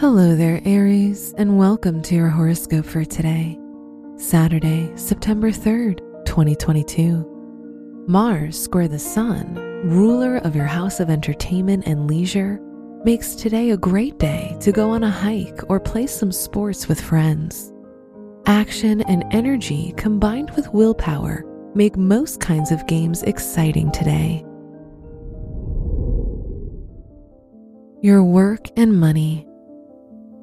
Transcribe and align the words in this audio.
Hello 0.00 0.36
there, 0.36 0.60
Aries, 0.64 1.34
and 1.38 1.58
welcome 1.58 2.00
to 2.02 2.14
your 2.14 2.28
horoscope 2.28 2.84
for 2.84 3.04
today, 3.04 3.58
Saturday, 4.16 4.92
September 4.94 5.50
3rd, 5.50 6.24
2022. 6.24 8.04
Mars 8.06 8.56
square 8.56 8.86
the 8.86 8.96
Sun, 8.96 9.56
ruler 9.82 10.36
of 10.36 10.54
your 10.54 10.66
house 10.66 11.00
of 11.00 11.10
entertainment 11.10 11.84
and 11.88 12.06
leisure, 12.06 12.60
makes 13.04 13.34
today 13.34 13.70
a 13.70 13.76
great 13.76 14.16
day 14.20 14.56
to 14.60 14.70
go 14.70 14.90
on 14.90 15.02
a 15.02 15.10
hike 15.10 15.68
or 15.68 15.80
play 15.80 16.06
some 16.06 16.30
sports 16.30 16.86
with 16.86 17.00
friends. 17.00 17.72
Action 18.46 19.00
and 19.00 19.24
energy 19.32 19.94
combined 19.96 20.52
with 20.52 20.72
willpower 20.72 21.44
make 21.74 21.96
most 21.96 22.38
kinds 22.38 22.70
of 22.70 22.86
games 22.86 23.24
exciting 23.24 23.90
today. 23.90 24.44
Your 28.00 28.22
work 28.22 28.68
and 28.76 29.00
money. 29.00 29.47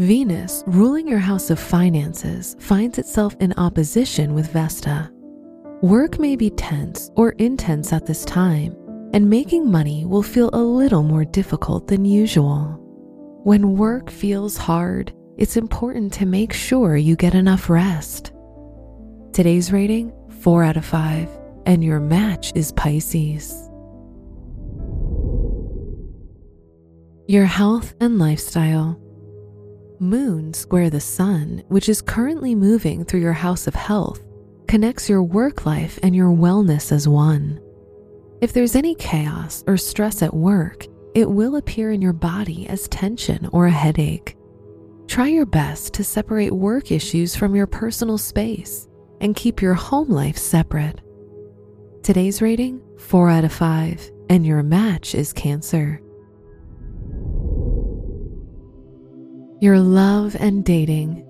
Venus, 0.00 0.64
ruling 0.66 1.06
your 1.06 1.18
house 1.18 1.50
of 1.50 1.60
finances, 1.60 2.56
finds 2.58 2.96
itself 2.96 3.36
in 3.38 3.52
opposition 3.58 4.32
with 4.32 4.50
Vesta. 4.50 5.10
Work 5.82 6.18
may 6.18 6.36
be 6.36 6.48
tense 6.48 7.10
or 7.16 7.32
intense 7.32 7.92
at 7.92 8.06
this 8.06 8.24
time, 8.24 8.74
and 9.12 9.28
making 9.28 9.70
money 9.70 10.06
will 10.06 10.22
feel 10.22 10.48
a 10.54 10.58
little 10.58 11.02
more 11.02 11.26
difficult 11.26 11.86
than 11.86 12.06
usual. 12.06 12.78
When 13.44 13.76
work 13.76 14.08
feels 14.08 14.56
hard, 14.56 15.12
it's 15.36 15.58
important 15.58 16.14
to 16.14 16.24
make 16.24 16.54
sure 16.54 16.96
you 16.96 17.14
get 17.14 17.34
enough 17.34 17.68
rest. 17.68 18.32
Today's 19.34 19.70
rating 19.70 20.14
4 20.40 20.64
out 20.64 20.78
of 20.78 20.86
5, 20.86 21.28
and 21.66 21.84
your 21.84 22.00
match 22.00 22.52
is 22.54 22.72
Pisces. 22.72 23.52
Your 27.28 27.44
health 27.44 27.92
and 28.00 28.18
lifestyle. 28.18 28.98
Moon 30.02 30.54
square 30.54 30.88
the 30.88 30.98
sun, 30.98 31.62
which 31.68 31.86
is 31.86 32.00
currently 32.00 32.54
moving 32.54 33.04
through 33.04 33.20
your 33.20 33.34
house 33.34 33.66
of 33.66 33.74
health, 33.74 34.22
connects 34.66 35.10
your 35.10 35.22
work 35.22 35.66
life 35.66 35.98
and 36.02 36.16
your 36.16 36.30
wellness 36.30 36.90
as 36.90 37.06
one. 37.06 37.60
If 38.40 38.54
there's 38.54 38.76
any 38.76 38.94
chaos 38.94 39.62
or 39.66 39.76
stress 39.76 40.22
at 40.22 40.32
work, 40.32 40.86
it 41.14 41.30
will 41.30 41.56
appear 41.56 41.92
in 41.92 42.00
your 42.00 42.14
body 42.14 42.66
as 42.66 42.88
tension 42.88 43.46
or 43.52 43.66
a 43.66 43.70
headache. 43.70 44.38
Try 45.06 45.26
your 45.26 45.44
best 45.44 45.92
to 45.94 46.04
separate 46.04 46.52
work 46.52 46.90
issues 46.90 47.36
from 47.36 47.54
your 47.54 47.66
personal 47.66 48.16
space 48.16 48.88
and 49.20 49.36
keep 49.36 49.60
your 49.60 49.74
home 49.74 50.08
life 50.08 50.38
separate. 50.38 50.98
Today's 52.02 52.40
rating 52.40 52.80
4 52.96 53.28
out 53.28 53.44
of 53.44 53.52
5, 53.52 54.10
and 54.30 54.46
your 54.46 54.62
match 54.62 55.14
is 55.14 55.34
Cancer. 55.34 56.00
Your 59.60 59.78
love 59.78 60.36
and 60.40 60.64
dating. 60.64 61.22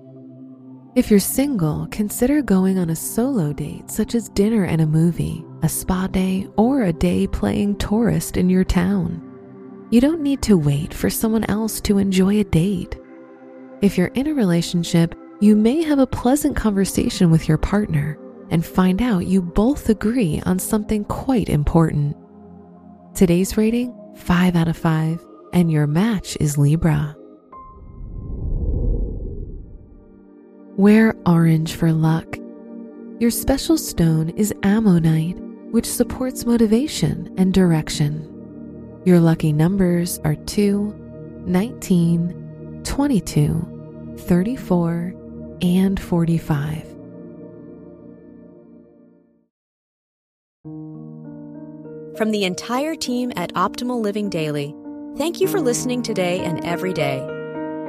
If 0.95 1.11
you're 1.11 1.19
single, 1.19 1.85
consider 1.91 2.41
going 2.41 2.79
on 2.79 2.89
a 2.89 2.95
solo 2.95 3.51
date, 3.51 3.91
such 3.91 4.15
as 4.15 4.29
dinner 4.29 4.63
and 4.63 4.79
a 4.79 4.85
movie, 4.85 5.43
a 5.63 5.67
spa 5.67 6.07
day, 6.07 6.47
or 6.55 6.83
a 6.83 6.93
day 6.93 7.27
playing 7.27 7.75
tourist 7.75 8.37
in 8.37 8.49
your 8.49 8.63
town. 8.63 9.21
You 9.89 9.99
don't 9.99 10.21
need 10.21 10.41
to 10.43 10.57
wait 10.57 10.93
for 10.93 11.09
someone 11.09 11.43
else 11.49 11.81
to 11.81 11.97
enjoy 11.97 12.39
a 12.39 12.45
date. 12.45 12.97
If 13.81 13.97
you're 13.97 14.07
in 14.07 14.27
a 14.27 14.33
relationship, 14.33 15.13
you 15.41 15.57
may 15.57 15.83
have 15.83 15.99
a 15.99 16.07
pleasant 16.07 16.55
conversation 16.55 17.31
with 17.31 17.49
your 17.49 17.57
partner 17.57 18.17
and 18.49 18.65
find 18.65 19.01
out 19.01 19.27
you 19.27 19.41
both 19.41 19.89
agree 19.89 20.41
on 20.45 20.57
something 20.57 21.03
quite 21.03 21.49
important. 21.49 22.15
Today's 23.13 23.57
rating 23.57 23.93
5 24.15 24.55
out 24.55 24.69
of 24.69 24.77
5, 24.77 25.21
and 25.51 25.69
your 25.69 25.85
match 25.85 26.37
is 26.39 26.57
Libra. 26.57 27.17
Wear 30.81 31.15
orange 31.27 31.75
for 31.75 31.93
luck. 31.93 32.39
Your 33.19 33.29
special 33.29 33.77
stone 33.77 34.29
is 34.29 34.51
ammonite, 34.63 35.37
which 35.69 35.85
supports 35.85 36.47
motivation 36.47 37.31
and 37.37 37.53
direction. 37.53 38.27
Your 39.05 39.19
lucky 39.19 39.53
numbers 39.53 40.19
are 40.23 40.33
2, 40.33 41.43
19, 41.45 42.81
22, 42.83 44.15
34, 44.21 45.13
and 45.61 45.99
45. 45.99 46.81
From 52.17 52.31
the 52.31 52.43
entire 52.43 52.95
team 52.95 53.31
at 53.35 53.53
Optimal 53.53 54.01
Living 54.01 54.31
Daily, 54.31 54.73
thank 55.15 55.39
you 55.39 55.47
for 55.47 55.61
listening 55.61 56.01
today 56.01 56.39
and 56.39 56.65
every 56.65 56.91
day. 56.91 57.40